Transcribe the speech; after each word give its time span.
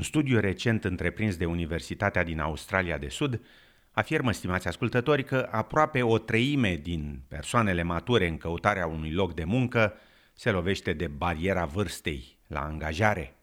Un 0.00 0.06
studiu 0.06 0.38
recent 0.38 0.84
întreprins 0.84 1.36
de 1.36 1.44
Universitatea 1.44 2.24
din 2.24 2.40
Australia 2.40 2.98
de 2.98 3.08
Sud 3.08 3.40
afirmă, 3.90 4.32
stimați 4.32 4.68
ascultători, 4.68 5.24
că 5.24 5.48
aproape 5.50 6.02
o 6.02 6.18
treime 6.18 6.76
din 6.76 7.22
persoanele 7.28 7.82
mature 7.82 8.28
în 8.28 8.36
căutarea 8.36 8.86
unui 8.86 9.12
loc 9.12 9.34
de 9.34 9.44
muncă 9.44 9.94
se 10.34 10.50
lovește 10.50 10.92
de 10.92 11.06
bariera 11.06 11.64
vârstei 11.64 12.38
la 12.46 12.60
angajare. 12.60 13.36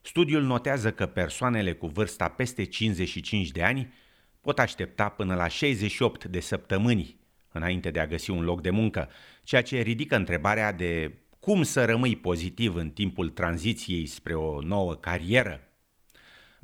Studiul 0.00 0.42
notează 0.42 0.92
că 0.92 1.06
persoanele 1.06 1.72
cu 1.72 1.86
vârsta 1.86 2.28
peste 2.28 2.64
55 2.64 3.50
de 3.50 3.62
ani 3.62 3.92
pot 4.40 4.58
aștepta 4.58 5.08
până 5.08 5.34
la 5.34 5.48
68 5.48 6.24
de 6.24 6.40
săptămâni 6.40 7.16
înainte 7.52 7.90
de 7.90 8.00
a 8.00 8.06
găsi 8.06 8.30
un 8.30 8.44
loc 8.44 8.62
de 8.62 8.70
muncă, 8.70 9.08
ceea 9.42 9.62
ce 9.62 9.80
ridică 9.80 10.16
întrebarea 10.16 10.72
de 10.72 11.18
cum 11.40 11.62
să 11.62 11.84
rămâi 11.84 12.16
pozitiv 12.16 12.74
în 12.74 12.90
timpul 12.90 13.28
tranziției 13.28 14.06
spre 14.06 14.34
o 14.34 14.60
nouă 14.60 14.94
carieră. 14.94 15.63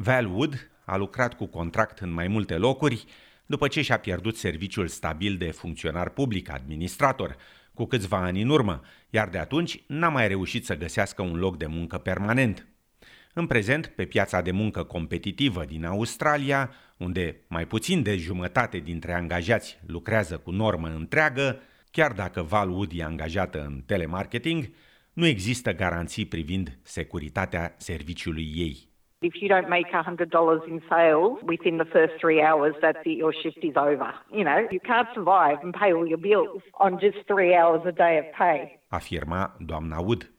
Val 0.02 0.26
Wood 0.26 0.70
a 0.84 0.96
lucrat 0.96 1.34
cu 1.34 1.46
contract 1.46 1.98
în 1.98 2.10
mai 2.10 2.28
multe 2.28 2.56
locuri 2.56 3.04
după 3.46 3.68
ce 3.68 3.82
și-a 3.82 3.98
pierdut 3.98 4.36
serviciul 4.36 4.88
stabil 4.88 5.36
de 5.36 5.50
funcționar 5.50 6.08
public, 6.08 6.50
administrator, 6.50 7.36
cu 7.74 7.84
câțiva 7.84 8.16
ani 8.16 8.42
în 8.42 8.48
urmă, 8.48 8.80
iar 9.10 9.28
de 9.28 9.38
atunci 9.38 9.82
n-a 9.86 10.08
mai 10.08 10.28
reușit 10.28 10.64
să 10.64 10.76
găsească 10.76 11.22
un 11.22 11.38
loc 11.38 11.56
de 11.56 11.66
muncă 11.66 11.98
permanent. 11.98 12.66
În 13.34 13.46
prezent, 13.46 13.86
pe 13.86 14.04
piața 14.04 14.40
de 14.40 14.50
muncă 14.50 14.82
competitivă 14.82 15.64
din 15.64 15.84
Australia, 15.84 16.70
unde 16.96 17.40
mai 17.46 17.66
puțin 17.66 18.02
de 18.02 18.16
jumătate 18.16 18.78
dintre 18.78 19.12
angajați 19.12 19.78
lucrează 19.86 20.38
cu 20.38 20.50
normă 20.50 20.88
întreagă, 20.88 21.60
chiar 21.90 22.12
dacă 22.12 22.42
Val 22.42 22.70
Wood 22.70 22.90
e 22.94 23.02
angajată 23.02 23.64
în 23.64 23.82
telemarketing, 23.86 24.70
nu 25.12 25.26
există 25.26 25.72
garanții 25.72 26.26
privind 26.26 26.78
securitatea 26.82 27.74
serviciului 27.78 28.52
ei. 28.54 28.89
If 29.22 29.42
you 29.42 29.48
don't 29.50 29.68
make 29.68 29.88
$100 29.92 30.66
in 30.66 30.80
sales 30.88 31.38
within 31.42 31.76
the 31.76 31.84
first 31.84 32.14
three 32.20 32.40
hours, 32.40 32.74
that's 32.80 33.04
it, 33.04 33.18
your 33.18 33.34
shift 33.42 33.62
is 33.62 33.76
over. 33.76 34.14
You 34.32 34.44
know, 34.44 34.66
you 34.70 34.80
can't 34.80 35.08
survive 35.12 35.58
and 35.62 35.74
pay 35.74 35.92
all 35.92 36.06
your 36.06 36.22
bills 36.30 36.62
on 36.78 36.98
just 36.98 37.18
three 37.26 37.54
hours 37.54 37.82
a 37.84 37.92
day 37.92 38.18
of 38.18 38.24
pay. 38.38 38.80
Afirma 38.88 39.56
doamna 39.58 39.98
Wood. 39.98 40.30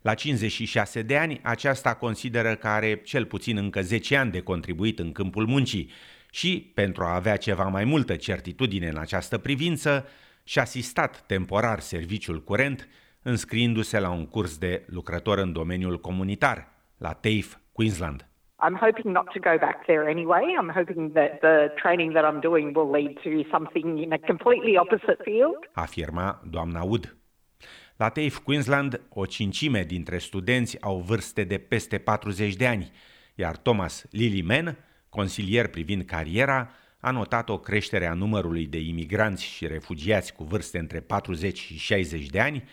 La 0.00 0.14
56 0.14 1.02
de 1.02 1.16
ani, 1.16 1.40
aceasta 1.42 1.94
consideră 1.94 2.54
că 2.54 2.68
are 2.68 3.00
cel 3.04 3.24
puțin 3.24 3.56
încă 3.56 3.80
10 3.82 4.16
ani 4.16 4.30
de 4.30 4.40
contribuit 4.40 4.98
în 4.98 5.12
câmpul 5.12 5.46
muncii 5.46 5.90
și, 6.30 6.70
pentru 6.74 7.04
a 7.04 7.14
avea 7.14 7.36
ceva 7.36 7.64
mai 7.64 7.84
multă 7.84 8.16
certitudine 8.16 8.88
în 8.88 8.98
această 8.98 9.38
privință, 9.38 10.06
și-a 10.44 10.62
asistat 10.62 11.20
temporar 11.26 11.78
serviciul 11.78 12.42
curent, 12.42 12.88
înscriindu-se 13.22 14.00
la 14.00 14.10
un 14.10 14.26
curs 14.26 14.58
de 14.58 14.84
lucrător 14.86 15.38
în 15.38 15.52
domeniul 15.52 16.00
comunitar, 16.00 16.68
la 16.96 17.12
TAFE 17.12 17.60
Queensland. 17.80 18.26
I'm 18.62 18.76
hoping 18.86 19.12
not 19.12 19.26
to 19.32 19.40
go 19.40 19.56
back 19.58 19.86
there 19.86 20.04
anyway. 20.08 20.44
I'm 20.60 20.72
hoping 20.80 21.14
that 21.14 21.40
the 21.40 21.56
training 21.82 22.12
that 22.12 22.24
I'm 22.28 22.40
doing 22.40 22.74
will 22.76 22.90
lead 22.90 23.12
to 23.26 23.30
something 23.50 23.98
in 24.04 24.12
a 24.12 24.18
completely 24.18 24.76
opposite 24.76 25.20
field. 25.24 25.60
Afirma 25.72 26.40
doamna 26.50 26.82
Wood. 26.82 27.16
La 27.96 28.08
TAFE 28.08 28.40
Queensland, 28.44 29.00
o 29.08 29.26
cincime 29.26 29.82
dintre 29.84 30.18
studenți 30.18 30.80
au 30.80 30.98
vârste 30.98 31.44
de 31.44 31.58
peste 31.58 31.98
40 31.98 32.56
de 32.56 32.66
ani, 32.66 32.90
iar 33.34 33.56
Thomas 33.56 34.04
Lilliman, 34.10 34.76
consilier 35.08 35.68
privind 35.68 36.04
cariera, 36.04 36.70
a 37.00 37.10
notat 37.10 37.48
o 37.48 37.58
creștere 37.58 38.06
a 38.06 38.14
numărului 38.14 38.66
de 38.66 38.78
imigranți 38.78 39.44
și 39.44 39.66
refugiați 39.66 40.34
cu 40.34 40.44
vârste 40.44 40.78
între 40.78 41.00
40 41.00 41.58
și 41.58 41.78
60 41.78 42.26
de 42.26 42.40
ani, 42.40 42.64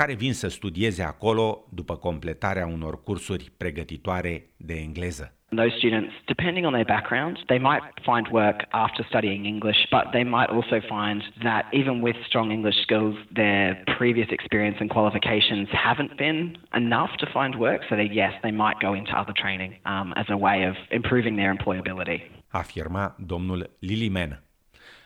care 0.00 0.14
vin 0.14 0.34
să 0.34 0.48
studieze 0.48 1.02
acolo 1.02 1.64
după 1.80 1.96
completarea 1.96 2.66
unor 2.66 3.02
cursuri 3.02 3.52
pregătitoare 3.56 4.34
de 4.56 4.74
engleză. 4.74 5.26
Those 5.62 5.74
students, 5.76 6.12
depending 6.34 6.64
on 6.68 6.72
their 6.72 6.90
background, 6.96 7.34
they 7.52 7.60
might 7.70 7.84
find 8.10 8.24
work 8.42 8.58
after 8.86 9.02
studying 9.12 9.42
English, 9.54 9.80
but 9.96 10.04
they 10.16 10.24
might 10.36 10.50
also 10.56 10.78
find 10.94 11.18
that 11.48 11.62
even 11.80 11.96
with 12.06 12.16
strong 12.30 12.48
English 12.58 12.78
skills, 12.86 13.14
their 13.42 13.66
previous 14.00 14.28
experience 14.38 14.78
and 14.82 14.88
qualifications 14.96 15.66
haven't 15.88 16.12
been 16.26 16.40
enough 16.82 17.12
to 17.22 17.26
find 17.36 17.52
work. 17.68 17.80
So, 17.88 17.94
they, 18.00 18.10
yes, 18.22 18.32
they 18.46 18.54
might 18.64 18.78
go 18.86 18.90
into 19.00 19.12
other 19.22 19.36
training 19.44 19.72
um, 19.92 20.08
as 20.22 20.28
a 20.36 20.38
way 20.46 20.58
of 20.70 20.74
improving 21.00 21.34
their 21.40 21.50
employability. 21.56 22.18
Afirma 22.62 23.04
domnul 23.30 23.60
Lilimen. 23.78 24.42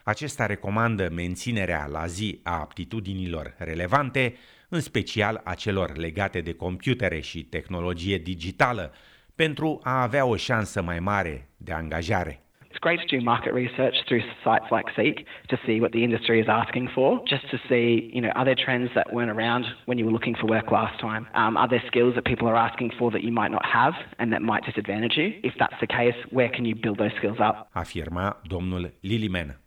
Acesta 0.04 0.46
recomandă 0.46 1.08
menținerea 1.12 1.86
la 1.86 2.06
zi 2.06 2.40
a 2.42 2.60
aptitudinilor 2.60 3.54
relevante, 3.58 4.34
în 4.74 4.80
special 4.80 5.40
a 5.44 5.54
celor 5.54 5.96
legate 5.96 6.40
de 6.40 6.52
computere 6.52 7.20
și 7.20 7.44
tehnologie 7.44 8.18
digitală, 8.18 8.92
pentru 9.34 9.80
a 9.82 10.02
avea 10.02 10.24
o 10.24 10.36
șansă 10.36 10.82
mai 10.82 11.00
mare 11.00 11.48
de 11.56 11.72
angajare. 11.72 12.36
It's 12.70 12.80
great 12.80 13.00
to 13.00 13.16
do 13.16 13.22
market 13.22 13.52
research 13.52 13.96
through 14.06 14.24
sites 14.44 14.68
like 14.76 14.88
Seek 14.96 15.16
to 15.52 15.56
see 15.66 15.76
what 15.82 15.90
the 15.96 16.02
industry 16.08 16.36
is 16.44 16.48
asking 16.48 16.88
for, 16.96 17.08
just 17.34 17.46
to 17.50 17.58
see, 17.68 17.88
you 18.16 18.22
know, 18.24 18.32
are 18.38 18.46
there 18.48 18.60
trends 18.64 18.90
that 18.94 19.06
weren't 19.14 19.34
around 19.38 19.64
when 19.88 19.98
you 19.98 20.04
were 20.06 20.16
looking 20.18 20.36
for 20.40 20.46
work 20.56 20.70
last 20.80 20.96
time? 21.08 21.22
Um, 21.42 21.54
are 21.62 21.68
there 21.72 21.84
skills 21.90 22.14
that 22.14 22.24
people 22.32 22.46
are 22.52 22.60
asking 22.68 22.90
for 22.98 23.10
that 23.14 23.22
you 23.26 23.32
might 23.40 23.52
not 23.56 23.66
have 23.78 23.94
and 24.18 24.32
that 24.32 24.42
might 24.50 24.62
disadvantage 24.70 25.16
you? 25.20 25.28
If 25.50 25.54
that's 25.62 25.78
the 25.84 25.90
case, 25.98 26.18
where 26.36 26.50
can 26.56 26.64
you 26.64 26.74
build 26.84 26.96
those 27.02 27.14
skills 27.18 27.40
up? 27.48 27.56
Afirma 27.82 28.26
domnul 28.52 28.84
Lilimen. 29.10 29.61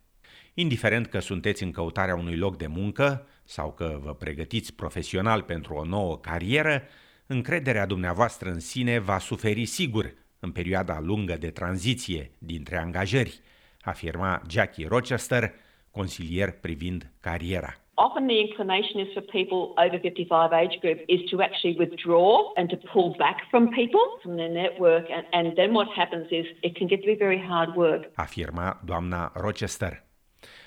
Indiferent 0.58 1.08
că 1.08 1.20
sunteți 1.20 1.64
în 1.64 1.72
căutarea 1.72 2.16
unui 2.16 2.36
loc 2.36 2.58
de 2.58 2.68
muncă 2.68 3.28
sau 3.44 3.72
că 3.72 4.00
vă 4.04 4.14
pregătiți 4.14 4.76
profesional 4.76 5.42
pentru 5.42 5.74
o 5.74 5.86
nouă 5.86 6.18
carieră, 6.18 6.82
încrederea 7.28 7.86
dumneavoastră 7.86 8.50
în 8.50 8.60
sine 8.60 9.00
va 9.00 9.20
suferi 9.20 9.66
sigur 9.66 10.14
în 10.40 10.52
perioada 10.52 11.00
lungă 11.00 11.36
de 11.40 11.50
tranziție 11.50 12.32
dintre 12.38 12.78
angajări, 12.78 13.40
afirma 13.82 14.42
Jackie 14.50 14.88
Rochester, 14.88 15.54
consilier 15.92 16.52
privind 16.62 17.12
cariera. 17.20 17.74
Often 17.94 18.28
the 18.28 18.40
inclination 18.40 19.00
is 19.06 19.14
for 19.14 19.24
people 19.38 19.62
over 19.86 20.00
55 20.00 20.52
age 20.52 20.78
group 20.84 21.00
is 21.08 21.22
to 21.32 21.42
actually 21.42 21.76
withdraw 21.80 22.52
and 22.56 22.70
to 22.70 22.78
pull 22.94 23.16
back 23.18 23.38
from 23.50 23.64
people 23.68 24.06
from 24.22 24.36
their 24.36 24.52
network 24.52 25.06
and, 25.16 25.26
and 25.32 25.56
then 25.56 25.70
what 25.74 25.88
happens 25.96 26.28
is 26.30 26.46
it 26.62 26.78
can 26.78 26.88
get 26.88 27.00
to 27.02 27.08
be 27.08 27.18
very 27.28 27.42
hard 27.50 27.76
work. 27.76 28.02
Afirma 28.16 28.82
doamna 28.86 29.32
Rochester. 29.34 30.05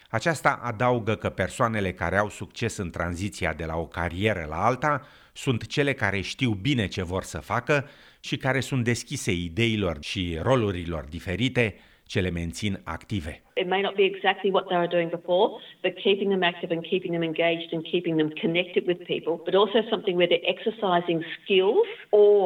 Aceasta 0.09 0.61
adaugă 0.63 1.15
că 1.15 1.29
persoanele 1.29 1.93
care 1.93 2.17
au 2.17 2.29
succes 2.29 2.77
în 2.77 2.91
tranziția 2.91 3.53
de 3.53 3.65
la 3.65 3.77
o 3.77 3.87
carieră 3.87 4.47
la 4.49 4.65
alta 4.65 5.07
sunt 5.33 5.67
cele 5.67 5.93
care 5.93 6.21
știu 6.21 6.51
bine 6.51 6.87
ce 6.87 7.03
vor 7.03 7.23
să 7.23 7.39
facă 7.39 7.89
și 8.21 8.37
care 8.37 8.61
sunt 8.61 8.85
deschise 8.85 9.33
ideilor 9.33 9.97
și 10.01 10.39
rolurilor 10.43 11.05
diferite 11.05 11.75
ce 12.09 12.21
le 12.21 12.31
mențin 12.31 12.81
active. 12.85 13.43
It 13.55 13.67
may 13.67 13.81
not 13.81 13.95
be 13.95 14.05
exactly 14.13 14.51
what 14.51 14.65
they 14.69 14.79
were 14.83 14.93
doing 14.97 15.11
before, 15.19 15.47
but 15.85 15.93
keeping 16.07 16.29
them 16.35 16.43
active 16.53 16.71
and 16.77 16.83
keeping 16.91 17.13
them 17.17 17.25
engaged 17.33 17.71
and 17.75 17.83
keeping 17.93 18.15
them 18.21 18.31
connected 18.45 18.83
with 18.91 18.99
people, 19.15 19.35
but 19.47 19.55
also 19.63 19.79
something 19.93 20.15
where 20.19 20.31
they're 20.33 20.51
exercising 20.55 21.21
skills 21.37 21.87
or 22.11 22.43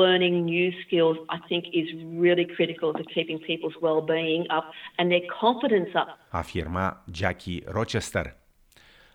learning 0.00 0.34
new 0.54 0.68
skills, 0.84 1.16
I 1.36 1.38
think 1.48 1.62
is 1.80 1.88
really 2.26 2.46
critical 2.56 2.90
to 3.00 3.04
keeping 3.14 3.38
people's 3.50 3.76
well-being 3.86 4.44
up 4.58 4.66
and 4.98 5.06
their 5.12 5.26
confidence 5.40 5.92
up. 6.02 6.08
Afirma 6.42 6.86
Jackie 7.20 7.62
Rochester. 7.66 8.26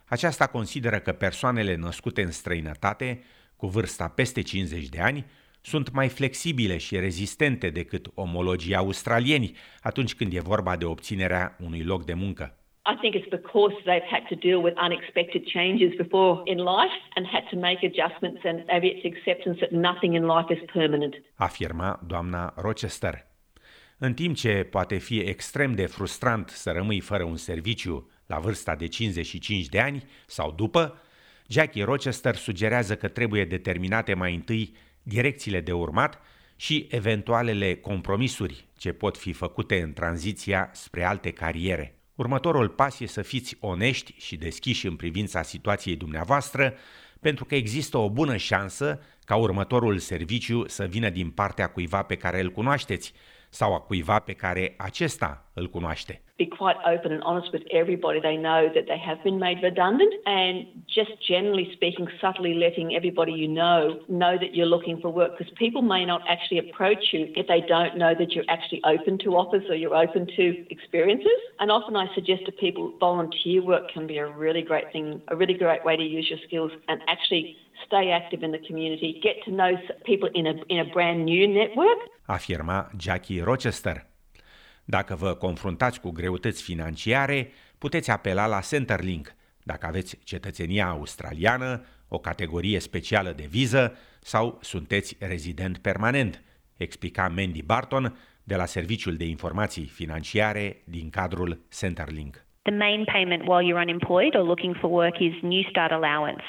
Aceasta 0.08 0.46
consideră 0.46 0.98
că 0.98 1.12
persoanele 1.12 1.74
născute 1.74 2.22
în 2.22 2.30
străinătate, 2.30 3.22
cu 3.56 3.66
vârsta 3.66 4.08
peste 4.08 4.42
50 4.42 4.88
de 4.88 5.00
ani, 5.00 5.26
sunt 5.70 5.92
mai 5.92 6.08
flexibile 6.08 6.76
și 6.76 6.98
rezistente 6.98 7.70
decât 7.70 8.06
omologii 8.14 8.74
australieni 8.74 9.56
atunci 9.80 10.14
când 10.14 10.32
e 10.32 10.40
vorba 10.40 10.76
de 10.76 10.84
obținerea 10.84 11.56
unui 11.64 11.82
loc 11.82 12.04
de 12.04 12.14
muncă. 12.14 12.58
I 12.92 12.96
think 13.00 13.14
it's 13.14 13.30
because 13.40 13.74
they've 13.88 14.10
had 14.14 14.24
to 14.28 14.36
deal 14.46 14.60
with 14.62 14.76
unexpected 14.86 15.42
changes 15.56 15.92
before 15.96 16.32
in 16.44 16.58
life 16.58 16.96
and 17.14 17.26
had 17.26 17.44
to 17.52 17.56
make 17.56 17.80
adjustments 17.90 18.40
and 18.44 18.56
have 18.66 18.86
its 18.86 19.02
acceptance 19.10 19.58
that 19.64 19.72
nothing 19.90 20.14
in 20.14 20.24
life 20.36 20.52
is 20.56 20.62
permanent. 20.72 21.14
Afirma 21.34 22.00
doamna 22.06 22.54
Rochester. 22.56 23.14
În 23.98 24.14
timp 24.14 24.36
ce 24.36 24.52
poate 24.70 24.96
fi 24.98 25.18
extrem 25.18 25.72
de 25.74 25.86
frustrant 25.86 26.48
să 26.48 26.70
rămâi 26.70 27.00
fără 27.00 27.24
un 27.24 27.36
serviciu 27.36 28.10
la 28.26 28.38
vârsta 28.38 28.74
de 28.74 28.86
55 28.88 29.66
de 29.66 29.80
ani 29.80 30.02
sau 30.26 30.52
după, 30.52 31.00
Jackie 31.48 31.84
Rochester 31.84 32.34
sugerează 32.34 32.96
că 32.96 33.08
trebuie 33.08 33.44
determinate 33.44 34.14
mai 34.14 34.34
întâi 34.34 34.74
direcțiile 35.08 35.60
de 35.60 35.72
urmat 35.72 36.20
și 36.56 36.86
eventualele 36.90 37.74
compromisuri 37.74 38.64
ce 38.78 38.92
pot 38.92 39.16
fi 39.16 39.32
făcute 39.32 39.82
în 39.82 39.92
tranziția 39.92 40.70
spre 40.72 41.04
alte 41.04 41.30
cariere. 41.30 41.98
Următorul 42.14 42.68
pas 42.68 43.00
e 43.00 43.06
să 43.06 43.22
fiți 43.22 43.56
onești 43.60 44.14
și 44.18 44.36
deschiși 44.36 44.86
în 44.86 44.96
privința 44.96 45.42
situației 45.42 45.96
dumneavoastră, 45.96 46.74
pentru 47.20 47.44
că 47.44 47.54
există 47.54 47.98
o 47.98 48.10
bună 48.10 48.36
șansă 48.36 49.00
ca 49.24 49.36
următorul 49.36 49.98
serviciu 49.98 50.68
să 50.68 50.84
vină 50.84 51.10
din 51.10 51.30
partea 51.30 51.66
cuiva 51.66 52.02
pe 52.02 52.16
care 52.16 52.40
îl 52.40 52.50
cunoașteți 52.50 53.12
sau 53.50 53.74
a 53.74 53.80
cuiva 53.80 54.18
pe 54.18 54.32
care 54.32 54.74
acesta 54.76 55.50
îl 55.52 55.70
cunoaște. 55.70 56.22
Be 56.38 56.46
quite 56.46 56.76
open 56.86 57.12
and 57.12 57.22
honest 57.22 57.50
with 57.52 57.62
everybody. 57.72 58.20
They 58.20 58.36
know 58.36 58.68
that 58.74 58.84
they 58.86 58.98
have 58.98 59.22
been 59.24 59.38
made 59.38 59.62
redundant 59.62 60.12
and 60.26 60.66
just 60.86 61.10
generally 61.26 61.70
speaking, 61.72 62.06
subtly 62.20 62.54
letting 62.54 62.94
everybody 62.94 63.32
you 63.32 63.48
know 63.48 64.00
know 64.08 64.36
that 64.38 64.54
you're 64.54 64.66
looking 64.66 65.00
for 65.00 65.08
work 65.10 65.38
because 65.38 65.52
people 65.56 65.80
may 65.80 66.04
not 66.04 66.20
actually 66.28 66.58
approach 66.58 67.12
you 67.12 67.32
if 67.36 67.46
they 67.46 67.62
don't 67.66 67.96
know 67.96 68.14
that 68.18 68.32
you're 68.32 68.44
actually 68.48 68.82
open 68.84 69.18
to 69.18 69.36
offers 69.36 69.64
or 69.70 69.74
you're 69.74 69.96
open 69.96 70.26
to 70.36 70.66
experiences. 70.70 71.40
And 71.58 71.70
often 71.70 71.96
I 71.96 72.06
suggest 72.14 72.44
to 72.46 72.52
people 72.52 72.92
volunteer 73.00 73.62
work 73.62 73.90
can 73.90 74.06
be 74.06 74.18
a 74.18 74.26
really 74.26 74.62
great 74.62 74.92
thing, 74.92 75.22
a 75.28 75.36
really 75.36 75.54
great 75.54 75.84
way 75.84 75.96
to 75.96 76.02
use 76.02 76.28
your 76.28 76.38
skills 76.46 76.72
and 76.88 77.00
actually 77.08 77.56
stay 77.86 78.10
active 78.10 78.42
in 78.42 78.52
the 78.52 78.58
community, 78.58 79.20
get 79.22 79.42
to 79.44 79.50
know 79.50 79.72
people 80.04 80.28
in 80.34 80.46
a, 80.46 80.54
in 80.68 80.78
a 80.80 80.84
brand 80.92 81.24
new 81.24 81.46
network. 81.46 81.98
Afirma 82.28 82.94
Jackie 82.96 83.40
Rochester. 83.40 84.15
Dacă 84.88 85.14
vă 85.14 85.34
confruntați 85.34 86.00
cu 86.00 86.10
greutăți 86.10 86.62
financiare, 86.62 87.50
puteți 87.78 88.10
apela 88.10 88.46
la 88.46 88.60
Centerlink 88.60 89.36
dacă 89.66 89.86
aveți 89.86 90.18
cetățenia 90.22 90.86
australiană, 90.88 91.84
o 92.08 92.18
categorie 92.18 92.78
specială 92.78 93.32
de 93.32 93.46
viză 93.46 93.96
sau 94.22 94.58
sunteți 94.62 95.16
rezident 95.18 95.78
permanent, 95.78 96.42
explica 96.76 97.28
Mandy 97.28 97.62
Barton 97.62 98.18
de 98.44 98.56
la 98.56 98.66
Serviciul 98.66 99.16
de 99.16 99.24
Informații 99.24 99.86
Financiare 99.86 100.82
din 100.84 101.10
cadrul 101.10 101.66
Centerlink. 101.78 102.45
The 102.66 102.72
main 102.72 103.06
payment 103.06 103.46
while 103.46 103.62
you're 103.62 103.78
unemployed 103.78 104.34
or 104.34 104.42
looking 104.42 104.74
for 104.74 104.88
work 104.88 105.14
is 105.20 105.32
New 105.44 105.62
Start 105.70 105.92
Allowance. 105.92 106.42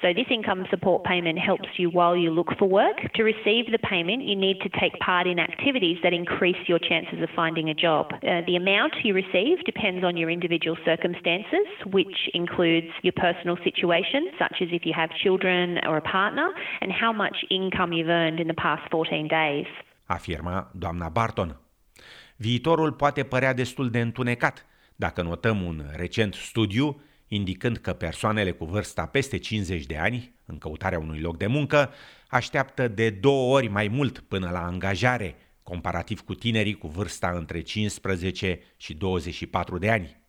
So, 0.00 0.12
this 0.14 0.26
income 0.30 0.64
support 0.70 1.02
payment 1.02 1.40
helps 1.40 1.68
you 1.76 1.90
while 1.90 2.16
you 2.16 2.30
look 2.30 2.50
for 2.56 2.68
work. 2.68 2.98
To 3.16 3.22
receive 3.24 3.72
the 3.72 3.78
payment, 3.78 4.22
you 4.22 4.36
need 4.36 4.60
to 4.60 4.68
take 4.80 4.92
part 5.00 5.26
in 5.26 5.40
activities 5.40 5.98
that 6.04 6.12
increase 6.12 6.62
your 6.68 6.78
chances 6.78 7.20
of 7.20 7.28
finding 7.34 7.68
a 7.68 7.74
job. 7.74 8.12
Uh, 8.12 8.42
the 8.46 8.54
amount 8.54 8.92
you 9.02 9.12
receive 9.12 9.64
depends 9.64 10.04
on 10.04 10.16
your 10.16 10.30
individual 10.30 10.76
circumstances, 10.84 11.66
which 11.90 12.30
includes 12.32 12.92
your 13.02 13.14
personal 13.16 13.56
situation, 13.64 14.30
such 14.38 14.62
as 14.62 14.68
if 14.70 14.86
you 14.86 14.92
have 14.94 15.10
children 15.24 15.78
or 15.84 15.96
a 15.96 16.02
partner, 16.02 16.48
and 16.80 16.92
how 16.92 17.12
much 17.12 17.36
income 17.50 17.92
you've 17.92 18.08
earned 18.08 18.38
in 18.38 18.46
the 18.46 18.54
past 18.54 18.82
14 18.90 19.26
days. 19.26 19.66
Afirma 20.06 20.70
doamna 20.78 21.08
Barton. 21.08 21.56
Viitorul 22.36 22.92
poate 22.92 23.22
părea 23.24 23.54
destul 23.54 23.90
de 23.90 24.00
întunecat 24.00 24.66
dacă 24.96 25.22
notăm 25.22 25.62
un 25.62 25.84
recent 25.94 26.34
studiu 26.34 27.00
indicând 27.28 27.76
că 27.76 27.92
persoanele 27.92 28.50
cu 28.50 28.64
vârsta 28.64 29.06
peste 29.06 29.38
50 29.38 29.84
de 29.84 29.96
ani, 29.96 30.34
în 30.44 30.58
căutarea 30.58 30.98
unui 30.98 31.20
loc 31.20 31.36
de 31.36 31.46
muncă, 31.46 31.92
așteaptă 32.28 32.88
de 32.88 33.10
două 33.10 33.54
ori 33.54 33.68
mai 33.68 33.88
mult 33.88 34.18
până 34.18 34.50
la 34.50 34.64
angajare, 34.64 35.34
comparativ 35.62 36.20
cu 36.20 36.34
tinerii 36.34 36.74
cu 36.74 36.88
vârsta 36.88 37.30
între 37.30 37.60
15 37.60 38.60
și 38.76 38.94
24 38.94 39.78
de 39.78 39.90
ani. 39.90 40.20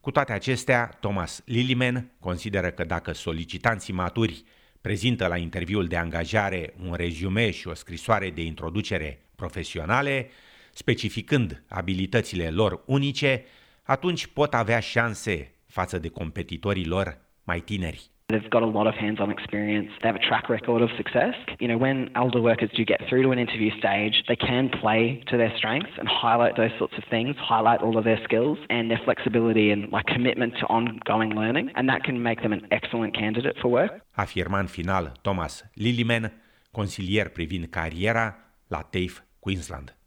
Cu 0.00 0.10
toate 0.10 0.32
acestea, 0.32 0.96
Thomas 1.00 1.42
Liliman 1.44 2.10
consideră 2.20 2.70
că 2.70 2.84
dacă 2.84 3.12
solicitanții 3.12 3.92
maturi 3.92 4.44
prezintă 4.80 5.26
la 5.26 5.36
interviul 5.36 5.86
de 5.86 5.96
angajare 5.96 6.74
un 6.86 6.94
rezume 6.94 7.50
și 7.50 7.68
o 7.68 7.74
scrisoare 7.74 8.30
de 8.30 8.42
introducere 8.42 9.20
profesionale, 9.34 10.30
specificând 10.72 11.62
abilitățile 11.68 12.50
lor 12.50 12.82
unice, 12.86 13.44
atunci 13.88 14.26
pot 14.26 14.54
avea 14.54 14.80
șanse 14.80 15.54
față 15.66 15.98
de 15.98 16.08
competitorii 16.08 16.86
lor 16.86 17.18
mai 17.44 17.60
tineri. 17.60 18.02
They've 18.26 18.48
got 18.48 18.62
a 18.62 18.72
lot 18.78 18.86
of 18.92 18.94
hands-on 19.04 19.30
experience. 19.30 19.90
They 20.00 20.08
have 20.10 20.20
a 20.22 20.26
track 20.28 20.46
record 20.56 20.80
of 20.82 20.90
success. 21.00 21.34
You 21.62 21.68
know, 21.70 21.80
when 21.86 21.98
elder 22.22 22.42
workers 22.50 22.70
do 22.78 22.82
get 22.92 23.00
through 23.06 23.22
to 23.26 23.30
an 23.36 23.40
interview 23.46 23.70
stage, 23.82 24.16
they 24.30 24.40
can 24.48 24.64
play 24.82 25.02
to 25.30 25.34
their 25.42 25.52
strengths 25.58 25.94
and 26.00 26.06
highlight 26.24 26.54
those 26.60 26.74
sorts 26.80 26.96
of 27.00 27.04
things, 27.14 27.32
highlight 27.52 27.80
all 27.84 27.96
of 28.00 28.04
their 28.08 28.20
skills 28.26 28.58
and 28.76 28.84
their 28.90 29.02
flexibility 29.08 29.66
and 29.74 29.82
like 29.96 30.08
commitment 30.16 30.52
to 30.60 30.64
ongoing 30.78 31.32
learning, 31.40 31.66
and 31.76 31.84
that 31.92 32.02
can 32.08 32.16
make 32.28 32.40
them 32.44 32.52
an 32.58 32.64
excellent 32.78 33.12
candidate 33.22 33.56
for 33.62 33.70
work. 33.78 33.92
Afirma 34.24 34.58
în 34.58 34.66
final 34.66 35.12
Thomas 35.22 35.52
Lilliman, 35.84 36.24
consilier 36.70 37.28
privind 37.28 37.64
cariera 37.78 38.26
la 38.74 38.80
TAFE 38.80 39.16
Queensland. 39.44 39.97